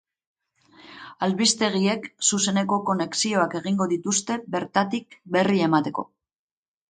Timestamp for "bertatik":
4.57-5.19